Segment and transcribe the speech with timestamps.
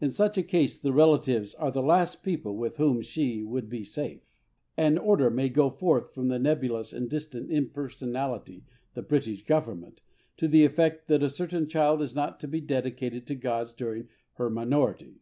[0.00, 3.84] In such a case the relatives are the last people with whom she would be
[3.84, 4.22] safe.
[4.78, 10.00] An order may go forth from that nebulous and distant Impersonality, the British Government,
[10.38, 14.08] to the effect that a certain child is not to be dedicated to gods during
[14.38, 15.20] her minority.